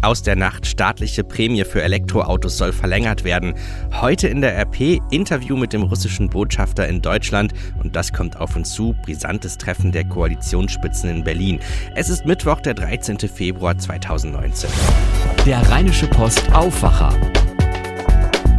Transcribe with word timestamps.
Aus 0.00 0.22
der 0.22 0.36
Nacht 0.36 0.64
staatliche 0.64 1.24
Prämie 1.24 1.64
für 1.64 1.82
Elektroautos 1.82 2.56
soll 2.56 2.72
verlängert 2.72 3.24
werden. 3.24 3.54
Heute 4.00 4.28
in 4.28 4.40
der 4.40 4.56
RP 4.56 5.00
Interview 5.10 5.56
mit 5.56 5.72
dem 5.72 5.82
russischen 5.82 6.30
Botschafter 6.30 6.86
in 6.86 7.02
Deutschland 7.02 7.52
und 7.82 7.96
das 7.96 8.12
kommt 8.12 8.36
auf 8.36 8.54
uns 8.54 8.70
zu. 8.70 8.94
Brisantes 9.02 9.58
Treffen 9.58 9.90
der 9.90 10.04
Koalitionsspitzen 10.04 11.10
in 11.10 11.24
Berlin. 11.24 11.58
Es 11.96 12.10
ist 12.10 12.26
Mittwoch, 12.26 12.60
der 12.60 12.74
13. 12.74 13.18
Februar 13.18 13.76
2019. 13.76 14.70
Der 15.44 15.68
Rheinische 15.68 16.06
Post 16.06 16.44
Aufwacher. 16.52 17.12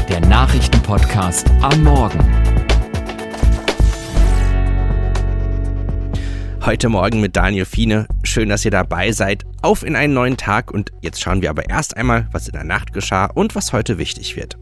Der 0.10 0.20
Nachrichtenpodcast 0.20 1.50
am 1.62 1.84
Morgen. 1.84 2.20
Heute 6.66 6.90
Morgen 6.90 7.22
mit 7.22 7.38
Daniel 7.38 7.64
Fiene. 7.64 8.08
Schön, 8.24 8.50
dass 8.50 8.66
ihr 8.66 8.72
dabei 8.72 9.14
seid. 9.14 9.46
Auf 9.62 9.84
in 9.84 9.96
einen 9.96 10.14
neuen 10.14 10.38
Tag 10.38 10.72
und 10.72 10.92
jetzt 11.02 11.22
schauen 11.22 11.42
wir 11.42 11.50
aber 11.50 11.70
erst 11.70 11.98
einmal, 11.98 12.28
was 12.32 12.48
in 12.48 12.54
der 12.54 12.64
Nacht 12.64 12.94
geschah 12.94 13.26
und 13.26 13.56
was 13.56 13.74
heute 13.74 13.98
wichtig 13.98 14.38
wird. 14.38 14.58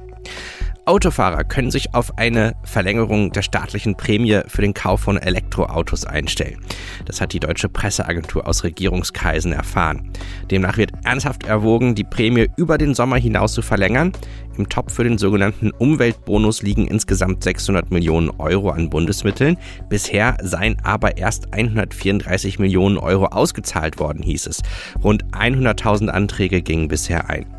Autofahrer 0.87 1.43
können 1.43 1.69
sich 1.69 1.93
auf 1.93 2.17
eine 2.17 2.55
Verlängerung 2.63 3.33
der 3.33 3.41
staatlichen 3.41 3.97
Prämie 3.97 4.39
für 4.47 4.61
den 4.61 4.73
Kauf 4.73 5.01
von 5.01 5.17
Elektroautos 5.17 6.05
einstellen. 6.05 6.61
Das 7.03 7.19
hat 7.19 7.33
die 7.33 7.41
deutsche 7.41 7.67
Presseagentur 7.67 8.47
aus 8.47 8.63
Regierungskreisen 8.63 9.51
erfahren. 9.51 10.09
Demnach 10.49 10.77
wird 10.77 10.93
ernsthaft 11.03 11.43
erwogen, 11.43 11.93
die 11.93 12.05
Prämie 12.05 12.47
über 12.55 12.77
den 12.77 12.93
Sommer 12.93 13.17
hinaus 13.17 13.51
zu 13.51 13.61
verlängern. 13.61 14.13
Im 14.57 14.69
Topf 14.69 14.93
für 14.93 15.03
den 15.03 15.17
sogenannten 15.17 15.71
Umweltbonus 15.71 16.61
liegen 16.61 16.87
insgesamt 16.87 17.43
600 17.43 17.91
Millionen 17.91 18.29
Euro 18.29 18.69
an 18.69 18.89
Bundesmitteln. 18.89 19.57
Bisher 19.89 20.37
seien 20.41 20.77
aber 20.83 21.17
erst 21.17 21.53
134 21.53 22.59
Millionen 22.59 22.97
Euro 22.97 23.25
ausgezahlt 23.25 23.99
worden, 23.99 24.23
hieß 24.23 24.47
es. 24.47 24.61
Rund 25.03 25.25
100.000 25.33 26.07
Anträge 26.07 26.61
gingen 26.61 26.87
bisher 26.87 27.29
ein. 27.29 27.56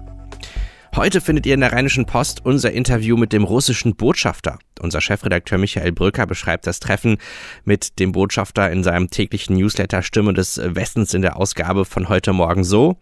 Heute 0.97 1.21
findet 1.21 1.47
ihr 1.47 1.55
in 1.55 1.61
der 1.61 1.73
Rheinischen 1.73 2.07
Post 2.07 2.45
unser 2.45 2.73
Interview 2.73 3.17
mit 3.17 3.33
dem 3.33 3.45
russischen 3.45 3.95
Botschafter. 3.95 4.59
Unser 4.81 5.01
Chefredakteur 5.01 5.59
Michael 5.59 5.93
Brücker 5.93 6.27
beschreibt 6.27 6.67
das 6.67 6.81
Treffen 6.81 7.19
mit 7.65 7.99
dem 7.99 8.13
Botschafter 8.13 8.71
in 8.71 8.83
seinem 8.83 9.11
täglichen 9.11 9.57
Newsletter 9.57 10.03
Stimme 10.03 10.33
des 10.33 10.61
Westens 10.63 11.15
in 11.15 11.23
der 11.23 11.37
Ausgabe 11.37 11.85
von 11.85 12.09
heute 12.09 12.33
Morgen 12.33 12.65
so. 12.65 12.99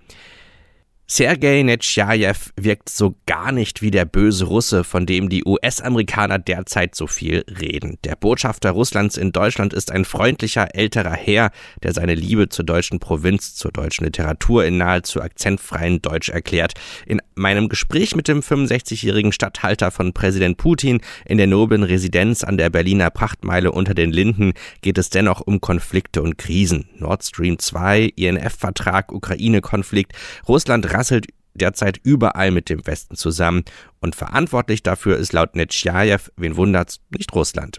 Sergei 1.09 1.63
Netschajew 1.63 2.51
wirkt 2.57 2.89
so 2.89 3.15
gar 3.27 3.53
nicht 3.53 3.81
wie 3.81 3.93
der 3.93 4.05
böse 4.05 4.47
Russe, 4.47 4.83
von 4.83 5.07
dem 5.07 5.29
die 5.29 5.45
US-Amerikaner 5.45 6.41
derzeit 6.41 6.97
so 6.97 7.07
viel 7.07 7.45
reden. 7.61 7.97
Der 8.03 8.17
Botschafter 8.17 8.73
Russlands 8.73 9.17
in 9.17 9.31
Deutschland 9.31 9.73
ist 9.73 9.93
ein 9.93 10.05
freundlicher 10.05 10.75
älterer 10.75 11.13
Herr, 11.13 11.53
der 11.85 11.93
seine 11.93 12.17
Liebe 12.17 12.49
zur 12.49 12.65
deutschen 12.65 12.99
Provinz, 12.99 13.55
zur 13.55 13.71
deutschen 13.71 14.05
Literatur 14.05 14.65
in 14.65 14.79
nahezu 14.79 15.23
akzentfreien 15.23 16.03
Deutsch 16.03 16.29
erklärt. 16.29 16.73
In 17.07 17.23
meinem 17.37 17.69
Gespräch 17.69 18.17
mit 18.17 18.27
dem 18.27 18.41
65-jährigen 18.41 19.31
Statthalter 19.31 19.93
von 19.93 20.13
Präsident 20.13 20.57
Putin 20.57 21.01
in 21.25 21.39
der 21.39 21.47
noblen 21.47 21.85
Residenz 21.85 22.43
an 22.43 22.59
der 22.59 22.69
Berliner 22.69 23.11
Prachtmeile 23.11 23.71
unter 23.71 23.95
den 23.95 24.11
Linden 24.11 24.55
geht 24.83 24.99
es 24.99 25.11
dennoch 25.11 25.41
um 25.41 25.61
Konflikte 25.61 26.21
und 26.21 26.37
Krisen. 26.37 26.89
Nord 26.99 27.23
Stream 27.23 27.61
2, 27.61 28.13
INF-Vertrag, 28.17 29.13
Ukraine-Konflikt, 29.13 30.13
Russland 30.49 30.96
rasselt 30.97 31.27
derzeit 31.55 31.99
überall 32.03 32.51
mit 32.51 32.69
dem 32.69 32.87
Westen 32.87 33.17
zusammen 33.17 33.65
und 34.01 34.15
verantwortlich 34.15 34.83
dafür 34.83 35.17
ist 35.17 35.33
laut 35.33 35.57
Netschajew, 35.57 36.19
wen 36.37 36.57
wundert's, 36.57 37.01
nicht 37.11 37.35
Russland. 37.35 37.79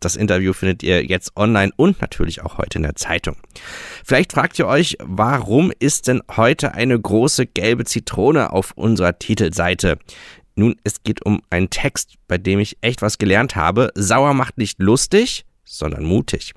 Das 0.00 0.16
Interview 0.16 0.52
findet 0.52 0.82
ihr 0.82 1.02
jetzt 1.04 1.34
online 1.36 1.72
und 1.76 2.02
natürlich 2.02 2.42
auch 2.42 2.58
heute 2.58 2.78
in 2.78 2.82
der 2.82 2.94
Zeitung. 2.94 3.36
Vielleicht 4.04 4.32
fragt 4.32 4.58
ihr 4.58 4.66
euch, 4.66 4.98
warum 5.00 5.72
ist 5.78 6.08
denn 6.08 6.22
heute 6.36 6.74
eine 6.74 7.00
große 7.00 7.46
gelbe 7.46 7.84
Zitrone 7.84 8.52
auf 8.52 8.72
unserer 8.72 9.18
Titelseite? 9.18 9.98
Nun, 10.56 10.76
es 10.84 11.02
geht 11.02 11.24
um 11.24 11.40
einen 11.48 11.70
Text, 11.70 12.16
bei 12.28 12.36
dem 12.36 12.58
ich 12.58 12.76
echt 12.82 13.00
was 13.00 13.18
gelernt 13.18 13.56
habe. 13.56 13.90
Sauer 13.94 14.34
macht 14.34 14.58
nicht 14.58 14.78
lustig, 14.78 15.46
sondern 15.64 16.04
mutig. 16.04 16.52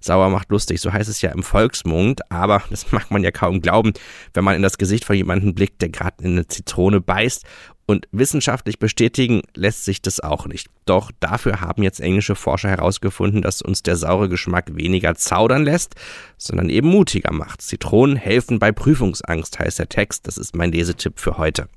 Sauer 0.00 0.30
macht 0.30 0.50
lustig, 0.50 0.80
so 0.80 0.92
heißt 0.92 1.08
es 1.08 1.22
ja 1.22 1.30
im 1.30 1.42
Volksmund, 1.42 2.30
aber 2.30 2.62
das 2.70 2.92
mag 2.92 3.10
man 3.10 3.22
ja 3.22 3.30
kaum 3.30 3.60
glauben, 3.60 3.92
wenn 4.32 4.44
man 4.44 4.56
in 4.56 4.62
das 4.62 4.78
Gesicht 4.78 5.04
von 5.04 5.16
jemandem 5.16 5.54
blickt, 5.54 5.82
der 5.82 5.88
gerade 5.88 6.24
in 6.24 6.32
eine 6.32 6.46
Zitrone 6.46 7.00
beißt. 7.00 7.44
Und 7.86 8.08
wissenschaftlich 8.12 8.78
bestätigen 8.78 9.42
lässt 9.54 9.84
sich 9.84 10.00
das 10.00 10.20
auch 10.20 10.46
nicht. 10.46 10.68
Doch 10.86 11.10
dafür 11.20 11.60
haben 11.60 11.82
jetzt 11.82 12.00
englische 12.00 12.34
Forscher 12.34 12.70
herausgefunden, 12.70 13.42
dass 13.42 13.60
uns 13.60 13.82
der 13.82 13.96
saure 13.96 14.30
Geschmack 14.30 14.74
weniger 14.74 15.14
zaudern 15.16 15.64
lässt, 15.64 15.94
sondern 16.38 16.70
eben 16.70 16.88
mutiger 16.88 17.32
macht. 17.32 17.60
Zitronen 17.60 18.16
helfen 18.16 18.58
bei 18.58 18.72
Prüfungsangst, 18.72 19.58
heißt 19.58 19.78
der 19.78 19.90
Text. 19.90 20.26
Das 20.26 20.38
ist 20.38 20.56
mein 20.56 20.72
Lesetipp 20.72 21.20
für 21.20 21.36
heute. 21.36 21.68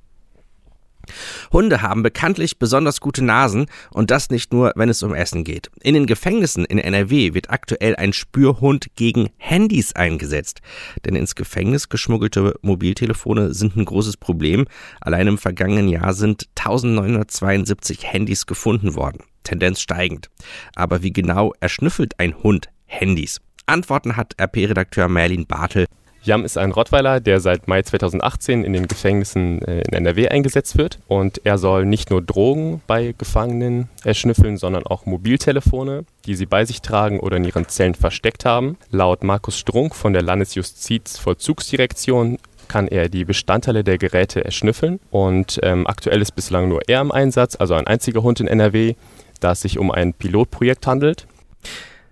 Hunde 1.52 1.82
haben 1.82 2.04
bekanntlich 2.04 2.60
besonders 2.60 3.02
gute 3.02 3.24
Nasen 3.24 3.68
und 3.92 4.12
das 4.12 4.30
nicht 4.30 4.54
nur, 4.54 4.74
wenn 4.76 4.90
es 4.90 5.04
um 5.04 5.14
Essen 5.14 5.44
geht. 5.44 5.70
In 5.82 5.94
den 5.94 6.06
Gefängnissen 6.06 6.66
in 6.66 6.80
NRW 6.80 7.34
wird 7.34 7.50
aktuell 7.50 7.96
ein 7.96 8.14
Spürhund 8.14 8.88
gegen 8.96 9.30
Handys 9.38 9.94
eingesetzt. 9.94 10.62
Denn 11.06 11.16
ins 11.16 11.36
Gefängnis 11.36 11.90
geschmuggelte 11.90 12.56
Mobiltelefone 12.62 13.54
sind 13.54 13.76
ein 13.76 13.86
großes 13.86 14.18
Problem. 14.18 14.66
Allein 15.02 15.28
im 15.28 15.38
vergangenen 15.38 15.90
Jahr 15.90 16.14
sind 16.14 16.48
1972 16.56 18.04
Handys 18.04 18.46
gefunden 18.46 18.96
worden. 18.96 19.24
Tendenz 19.44 19.80
steigend. 19.80 20.30
Aber 20.76 21.04
wie 21.04 21.14
genau 21.14 21.54
erschnüffelt 21.60 22.20
ein 22.20 22.36
Hund 22.44 22.70
Handys? 22.86 23.40
Antworten 23.66 24.16
hat 24.16 24.36
RP-Redakteur 24.40 25.10
Merlin 25.10 25.46
Bartel 25.46 25.88
Jam 26.28 26.44
ist 26.44 26.58
ein 26.58 26.74
Rottweiler, 26.74 27.22
der 27.22 27.40
seit 27.40 27.70
Mai 27.70 27.84
2018 27.84 28.66
in 28.66 28.74
den 28.74 28.90
Gefängnissen 28.90 29.62
äh, 29.62 29.84
in 29.84 29.94
NRW 29.94 30.28
eingesetzt 30.28 30.78
wird. 30.78 31.00
Und 31.08 31.40
er 31.46 31.58
soll 31.58 31.86
nicht 31.86 32.10
nur 32.10 32.22
Drogen 32.22 32.82
bei 32.86 33.16
Gefangenen 33.18 33.88
erschnüffeln, 34.04 34.58
sondern 34.58 34.86
auch 34.86 35.06
Mobiltelefone, 35.06 36.04
die 36.26 36.36
sie 36.36 36.46
bei 36.46 36.66
sich 36.66 36.82
tragen 36.82 37.22
oder 37.22 37.38
in 37.38 37.46
ihren 37.46 37.70
Zellen 37.70 37.96
versteckt 37.96 38.44
haben. 38.44 38.76
Laut 38.92 39.24
Markus 39.24 39.58
Strunk 39.58 39.96
von 39.96 40.12
der 40.12 40.22
Landesjustizvollzugsdirektion 40.22 42.40
kann 42.68 42.90
er 42.90 43.08
die 43.08 43.24
Bestandteile 43.24 43.86
der 43.86 43.98
Geräte 43.98 44.44
erschnüffeln. 44.44 45.00
Und 45.10 45.62
ähm, 45.64 45.88
aktuell 45.88 46.22
ist 46.22 46.32
bislang 46.32 46.68
nur 46.68 46.82
er 46.90 47.00
im 47.00 47.14
Einsatz, 47.14 47.56
also 47.56 47.76
ein 47.76 47.88
einziger 47.88 48.22
Hund 48.22 48.42
in 48.42 48.48
NRW, 48.48 48.96
da 49.40 49.54
es 49.54 49.62
sich 49.62 49.80
um 49.80 49.92
ein 49.92 50.14
Pilotprojekt 50.14 50.88
handelt. 50.88 51.26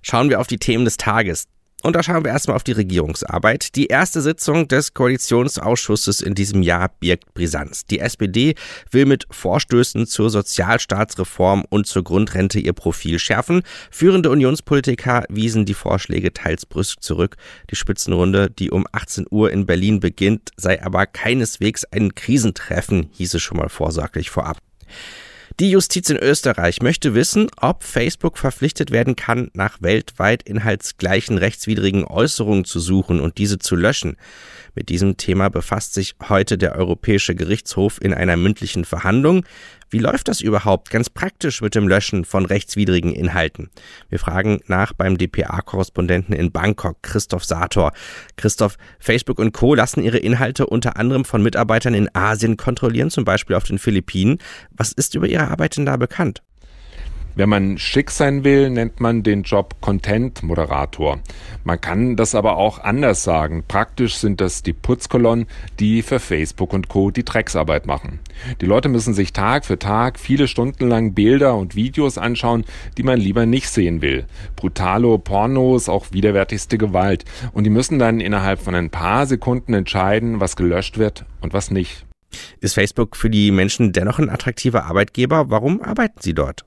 Schauen 0.01 0.29
wir 0.29 0.39
auf 0.39 0.47
die 0.47 0.59
Themen 0.59 0.85
des 0.85 0.95
Tages. 0.95 1.49
Und 1.85 1.95
da 1.95 2.01
schauen 2.01 2.25
wir 2.25 2.31
erstmal 2.31 2.55
auf 2.55 2.63
die 2.63 2.71
Regierungsarbeit. 2.71 3.75
Die 3.75 3.85
erste 3.85 4.19
Sitzung 4.19 4.67
des 4.67 4.95
Koalitionsausschusses 4.95 6.19
in 6.19 6.33
diesem 6.33 6.63
Jahr 6.63 6.89
birgt 6.99 7.35
Brisanz. 7.35 7.85
Die 7.85 7.99
SPD 7.99 8.55
will 8.89 9.05
mit 9.05 9.27
Vorstößen 9.29 10.07
zur 10.07 10.31
Sozialstaatsreform 10.31 11.63
und 11.69 11.85
zur 11.85 12.03
Grundrente 12.03 12.57
ihr 12.57 12.73
Profil 12.73 13.19
schärfen. 13.19 13.61
Führende 13.91 14.31
Unionspolitiker 14.31 15.25
wiesen 15.29 15.65
die 15.65 15.75
Vorschläge 15.75 16.33
teils 16.33 16.65
brüsk 16.65 17.03
zurück. 17.03 17.37
Die 17.69 17.75
Spitzenrunde, 17.75 18.49
die 18.49 18.71
um 18.71 18.87
18 18.91 19.27
Uhr 19.29 19.51
in 19.51 19.67
Berlin 19.67 19.99
beginnt, 19.99 20.49
sei 20.57 20.81
aber 20.83 21.05
keineswegs 21.05 21.85
ein 21.85 22.15
Krisentreffen, 22.15 23.09
hieß 23.11 23.35
es 23.35 23.43
schon 23.43 23.59
mal 23.59 23.69
vorsorglich 23.69 24.31
vorab. 24.31 24.57
Die 25.61 25.71
Justiz 25.71 26.09
in 26.09 26.17
Österreich 26.17 26.81
möchte 26.81 27.15
wissen, 27.15 27.47
ob 27.61 27.83
Facebook 27.83 28.37
verpflichtet 28.37 28.91
werden 28.91 29.15
kann, 29.15 29.51
nach 29.53 29.81
weltweit 29.81 30.43
inhaltsgleichen 30.43 31.37
rechtswidrigen 31.37 32.03
Äußerungen 32.03 32.65
zu 32.65 32.81
suchen 32.81 33.21
und 33.21 33.37
diese 33.37 33.57
zu 33.57 33.77
löschen. 33.77 34.17
Mit 34.73 34.89
diesem 34.89 35.15
Thema 35.15 35.47
befasst 35.47 35.93
sich 35.93 36.15
heute 36.27 36.57
der 36.57 36.75
Europäische 36.75 37.35
Gerichtshof 37.35 38.01
in 38.01 38.13
einer 38.13 38.35
mündlichen 38.35 38.83
Verhandlung. 38.83 39.45
Wie 39.89 39.99
läuft 39.99 40.27
das 40.27 40.41
überhaupt 40.41 40.89
ganz 40.89 41.09
praktisch 41.09 41.61
mit 41.61 41.73
dem 41.73 41.87
Löschen 41.87 42.25
von 42.25 42.45
rechtswidrigen 42.45 43.13
Inhalten? 43.13 43.69
Wir 44.09 44.19
fragen 44.19 44.59
nach 44.67 44.91
beim 44.91 45.17
dpa-Korrespondenten 45.17 46.35
in 46.35 46.51
Bangkok, 46.51 46.97
Christoph 47.01 47.45
Sator. 47.45 47.93
Christoph, 48.35 48.77
Facebook 48.99 49.39
und 49.39 49.53
Co. 49.53 49.73
lassen 49.73 50.03
ihre 50.03 50.17
Inhalte 50.17 50.65
unter 50.65 50.97
anderem 50.97 51.23
von 51.23 51.41
Mitarbeitern 51.41 51.93
in 51.93 52.13
Asien 52.13 52.57
kontrollieren, 52.57 53.09
zum 53.09 53.23
Beispiel 53.23 53.55
auf 53.55 53.63
den 53.63 53.79
Philippinen. 53.79 54.39
Was 54.71 54.91
ist 54.91 55.15
über 55.15 55.27
ihre 55.27 55.44
Arbeit 55.49 55.77
denn 55.77 55.85
da 55.85 55.97
bekannt? 55.97 56.41
Wenn 57.37 57.49
man 57.49 57.77
schick 57.77 58.11
sein 58.11 58.45
will, 58.45 58.69
nennt 58.69 59.01
man 59.01 59.21
den 59.21 59.43
Job 59.43 59.75
Content-Moderator. 59.81 61.19
Man 61.65 61.81
kann 61.81 62.15
das 62.15 62.33
aber 62.33 62.55
auch 62.55 62.79
anders 62.79 63.25
sagen. 63.25 63.65
Praktisch 63.67 64.15
sind 64.15 64.39
das 64.39 64.63
die 64.63 64.71
Putzkolonnen, 64.71 65.47
die 65.77 66.01
für 66.01 66.19
Facebook 66.19 66.71
und 66.71 66.87
Co. 66.87 67.11
die 67.11 67.25
Drecksarbeit 67.25 67.87
machen. 67.87 68.19
Die 68.61 68.65
Leute 68.65 68.87
müssen 68.87 69.13
sich 69.13 69.33
Tag 69.33 69.65
für 69.65 69.77
Tag 69.77 70.17
viele 70.17 70.47
Stunden 70.47 70.87
lang 70.87 71.13
Bilder 71.13 71.55
und 71.55 71.75
Videos 71.75 72.17
anschauen, 72.17 72.63
die 72.97 73.03
man 73.03 73.19
lieber 73.19 73.45
nicht 73.45 73.67
sehen 73.67 74.01
will. 74.01 74.27
Brutalo 74.55 75.17
Pornos, 75.17 75.89
auch 75.89 76.13
widerwärtigste 76.13 76.77
Gewalt. 76.77 77.25
Und 77.51 77.65
die 77.65 77.69
müssen 77.69 77.99
dann 77.99 78.21
innerhalb 78.21 78.61
von 78.61 78.75
ein 78.75 78.89
paar 78.89 79.25
Sekunden 79.25 79.73
entscheiden, 79.73 80.39
was 80.39 80.55
gelöscht 80.55 80.97
wird 80.97 81.25
und 81.41 81.51
was 81.51 81.69
nicht. 81.69 82.05
Ist 82.59 82.73
Facebook 82.75 83.15
für 83.15 83.29
die 83.29 83.51
Menschen 83.51 83.91
dennoch 83.93 84.19
ein 84.19 84.29
attraktiver 84.29 84.85
Arbeitgeber? 84.85 85.49
Warum 85.49 85.81
arbeiten 85.81 86.19
sie 86.21 86.33
dort? 86.33 86.65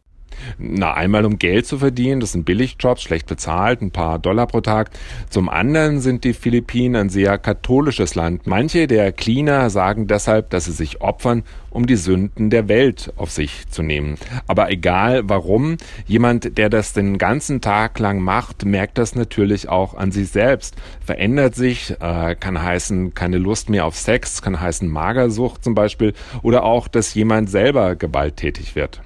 Na, 0.58 0.94
einmal 0.94 1.25
um 1.25 1.38
Geld 1.38 1.67
zu 1.67 1.79
verdienen, 1.79 2.20
das 2.20 2.32
sind 2.32 2.44
Billigjobs, 2.44 3.02
schlecht 3.02 3.26
bezahlt, 3.26 3.82
ein 3.82 3.90
paar 3.90 4.19
Dollar 4.19 4.46
pro 4.46 4.61
Tag. 4.61 4.90
Zum 5.31 5.49
anderen 5.49 6.00
sind 6.00 6.25
die 6.25 6.32
Philippinen 6.32 6.96
ein 6.96 7.08
sehr 7.08 7.38
katholisches 7.38 8.14
Land. 8.14 8.46
Manche 8.46 8.87
der 8.87 9.12
Cleaner 9.12 9.70
sagen 9.70 10.06
deshalb, 10.06 10.50
dass 10.50 10.67
sie 10.67 10.73
sich 10.73 11.00
opfern, 11.00 11.44
um 11.70 11.87
die 11.87 11.96
Sünden 11.96 12.50
der 12.50 12.69
Welt 12.69 13.12
auf 13.17 13.31
sich 13.31 13.69
zu 13.69 13.82
nehmen. 13.82 14.17
Aber 14.46 14.70
egal 14.70 15.23
warum, 15.29 15.76
jemand, 16.06 16.58
der 16.58 16.70
das 16.70 16.93
den 16.93 17.19
ganzen 17.19 17.61
Tag 17.61 17.99
lang 17.99 18.20
macht, 18.20 18.64
merkt 18.64 18.99
das 18.99 19.14
natürlich 19.14 19.69
auch 19.69 19.94
an 19.94 20.11
sich 20.11 20.31
selbst. 20.31 20.76
Verändert 21.05 21.55
sich, 21.55 21.94
äh, 22.00 22.34
kann 22.34 22.61
heißen, 22.61 23.14
keine 23.14 23.38
Lust 23.38 23.69
mehr 23.69 23.84
auf 23.84 23.96
Sex, 23.96 24.43
kann 24.43 24.61
heißen 24.61 24.88
Magersucht 24.88 25.62
zum 25.62 25.75
Beispiel 25.75 26.14
oder 26.43 26.64
auch, 26.64 26.88
dass 26.88 27.14
jemand 27.14 27.50
selber 27.50 27.96
gewalttätig 27.96 28.75
wird. 28.75 29.00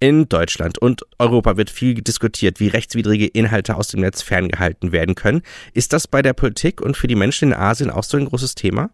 In 0.00 0.28
Deutschland 0.28 0.78
und 0.78 1.02
Europa 1.18 1.56
wird 1.56 1.70
viel 1.70 1.94
diskutiert, 1.94 2.60
wie 2.60 2.68
rechtswidrige 2.68 3.26
Inhalte 3.26 3.76
aus 3.76 3.88
dem 3.88 4.00
Netz 4.00 4.22
ferngehalten 4.22 4.92
werden 4.92 5.14
können. 5.14 5.42
Ist 5.72 5.92
das 5.92 6.06
bei 6.08 6.22
der 6.22 6.32
Politik 6.32 6.80
und 6.80 6.96
für 6.96 7.06
die 7.06 7.14
Menschen 7.14 7.48
in 7.48 7.54
Asien 7.54 7.90
auch 7.90 8.04
so 8.04 8.16
ein 8.16 8.26
großes 8.26 8.54
Thema? 8.54 8.90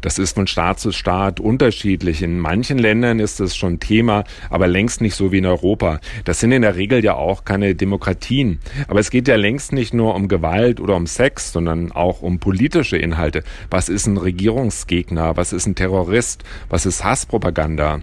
Das 0.00 0.18
ist 0.18 0.34
von 0.34 0.46
Staat 0.46 0.80
zu 0.80 0.92
Staat 0.92 1.40
unterschiedlich. 1.40 2.22
In 2.22 2.38
manchen 2.38 2.78
Ländern 2.78 3.20
ist 3.20 3.40
es 3.40 3.56
schon 3.56 3.80
Thema, 3.80 4.24
aber 4.50 4.66
längst 4.66 5.00
nicht 5.00 5.14
so 5.14 5.32
wie 5.32 5.38
in 5.38 5.46
Europa. 5.46 6.00
Das 6.24 6.40
sind 6.40 6.52
in 6.52 6.62
der 6.62 6.76
Regel 6.76 7.04
ja 7.04 7.14
auch 7.14 7.44
keine 7.44 7.74
Demokratien. 7.74 8.60
Aber 8.88 9.00
es 9.00 9.10
geht 9.10 9.28
ja 9.28 9.36
längst 9.36 9.72
nicht 9.72 9.94
nur 9.94 10.14
um 10.14 10.28
Gewalt 10.28 10.80
oder 10.80 10.96
um 10.96 11.06
Sex, 11.06 11.52
sondern 11.52 11.92
auch 11.92 12.22
um 12.22 12.38
politische 12.38 12.96
Inhalte. 12.96 13.42
Was 13.70 13.88
ist 13.88 14.06
ein 14.06 14.16
Regierungsgegner? 14.16 15.36
Was 15.36 15.52
ist 15.52 15.66
ein 15.66 15.74
Terrorist? 15.74 16.44
Was 16.68 16.86
ist 16.86 17.04
Hasspropaganda? 17.04 18.00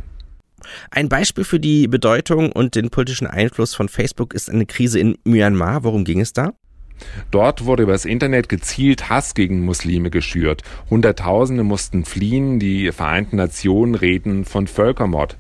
Ein 0.92 1.10
Beispiel 1.10 1.44
für 1.44 1.60
die 1.60 1.88
Bedeutung 1.88 2.52
und 2.52 2.76
den 2.76 2.90
politischen 2.90 3.28
Einfluss 3.28 3.76
von 3.76 3.90
Facebook 3.90 4.34
ist 4.34 4.50
eine 4.50 4.66
Krise 4.66 5.00
in 5.00 5.18
Myanmar. 5.24 5.84
Worum 5.84 6.04
ging 6.04 6.20
es 6.20 6.34
da? 6.34 6.54
Dort 7.32 7.66
wurde 7.66 7.84
übers 7.84 8.06
Internet 8.06 8.48
gezielt 8.50 9.10
Hass 9.10 9.34
gegen 9.34 9.66
Muslime 9.66 10.10
geschürt. 10.10 10.64
Hunderttausende 10.90 11.64
mussten 11.64 12.06
fliehen, 12.06 12.60
die 12.60 12.92
Vereinten 12.92 13.36
Nationen 13.36 13.96
reden 13.96 14.46
von 14.46 14.68
Völkermord. 14.68 15.38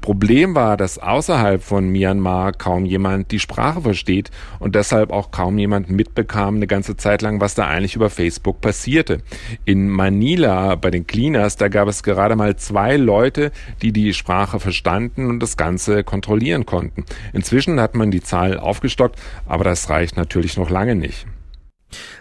Problem 0.00 0.54
war, 0.54 0.76
dass 0.76 0.98
außerhalb 0.98 1.62
von 1.62 1.88
Myanmar 1.88 2.52
kaum 2.52 2.86
jemand 2.86 3.30
die 3.30 3.38
Sprache 3.38 3.82
versteht 3.82 4.30
und 4.58 4.74
deshalb 4.74 5.12
auch 5.12 5.30
kaum 5.30 5.58
jemand 5.58 5.90
mitbekam 5.90 6.56
eine 6.56 6.66
ganze 6.66 6.96
Zeit 6.96 7.22
lang, 7.22 7.40
was 7.40 7.54
da 7.54 7.66
eigentlich 7.66 7.96
über 7.96 8.10
Facebook 8.10 8.60
passierte. 8.60 9.18
In 9.64 9.88
Manila 9.88 10.74
bei 10.76 10.90
den 10.90 11.06
Cleaners, 11.06 11.56
da 11.56 11.68
gab 11.68 11.88
es 11.88 12.02
gerade 12.02 12.36
mal 12.36 12.56
zwei 12.56 12.96
Leute, 12.96 13.52
die 13.82 13.92
die 13.92 14.14
Sprache 14.14 14.58
verstanden 14.58 15.28
und 15.28 15.40
das 15.40 15.56
Ganze 15.56 16.02
kontrollieren 16.04 16.66
konnten. 16.66 17.04
Inzwischen 17.32 17.80
hat 17.80 17.94
man 17.94 18.10
die 18.10 18.22
Zahl 18.22 18.58
aufgestockt, 18.58 19.20
aber 19.46 19.64
das 19.64 19.90
reicht 19.90 20.16
natürlich 20.16 20.56
noch 20.56 20.70
lange 20.70 20.94
nicht. 20.94 21.26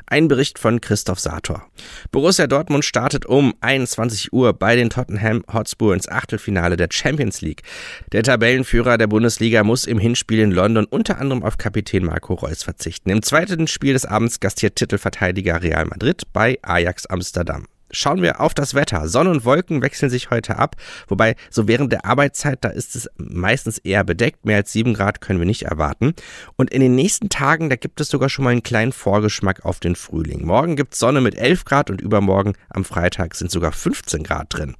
Ein 0.06 0.28
Bericht 0.28 0.60
von 0.60 0.82
Christoph 0.82 1.20
Sator. 1.20 1.66
Borussia 2.12 2.48
Dortmund 2.48 2.86
startet 2.86 3.26
um 3.26 3.54
21 3.62 4.34
Uhr 4.34 4.54
bei 4.54 4.76
den 4.76 4.90
Tottenham 4.90 5.44
Hotspur 5.52 5.94
ins 5.94 6.08
Achtelfinale 6.10 6.78
der 6.78 6.90
Champions 6.92 7.42
League. 7.42 7.64
Der 8.12 8.24
Tabellenführer 8.24 8.98
der 8.98 9.08
Bundesliga 9.08 9.64
muss 9.64 9.86
im 9.86 10.00
Hinspiel 10.00 10.40
in 10.40 10.52
London 10.52 10.86
unter 10.86 11.20
anderem 11.20 11.44
auf 11.44 11.58
Kapitän 11.58 12.06
Marco 12.06 12.34
Reus 12.34 12.64
verzichten. 12.64 13.10
Im 13.10 13.22
zweiten 13.22 13.68
Spiel 13.68 13.94
des 13.94 14.06
Abends 14.06 14.40
gastiert 14.40 14.76
Titelverteidiger 14.76 15.62
Real 15.62 15.86
Madrid 15.86 16.24
bei 16.34 16.58
Ajax 16.62 17.06
Amsterdam. 17.06 17.66
Schauen 17.92 18.22
wir 18.22 18.40
auf 18.40 18.54
das 18.54 18.74
Wetter. 18.74 19.08
Sonne 19.08 19.32
und 19.32 19.46
Wolken 19.46 19.82
wechseln 19.82 20.10
sich 20.10 20.30
heute 20.30 20.58
ab, 20.58 20.76
wobei 21.08 21.36
so 21.50 21.68
während 21.68 21.92
der 21.92 22.06
Arbeitszeit, 22.06 22.60
da 22.62 22.70
ist 22.70 22.96
es 22.96 23.10
meistens 23.18 23.78
eher 23.80 24.04
bedeckt. 24.04 24.46
Mehr 24.46 24.58
als 24.58 24.72
sieben 24.72 24.94
Grad 24.94 25.22
können 25.22 25.40
wir 25.40 25.46
nicht 25.46 25.64
erwarten. 25.64 26.14
Und 26.56 26.72
in 26.72 26.82
den 26.82 26.96
nächsten 26.96 27.30
Tagen, 27.30 27.70
da 27.70 27.76
gibt 27.76 28.00
es 28.02 28.10
sogar 28.10 28.30
schon 28.30 28.46
mal 28.46 28.52
einen 28.52 28.64
kleinen 28.64 28.92
Vorgeschmack 28.92 29.66
auf 29.66 29.80
den 29.80 29.96
Frühling. 29.96 30.46
Morgen 30.46 30.76
gibt 30.76 30.94
es 30.94 31.00
Sonne 31.00 31.22
mit 31.22 31.36
11 31.36 31.66
Grad 31.66 31.90
und 31.90 32.02
übermorgen 32.02 32.54
am 32.70 32.86
Freitag 32.86 33.36
sind 33.36 33.52
sogar 33.52 33.72
15 33.72 34.24
Grad 34.24 34.54
drin. 34.54 34.76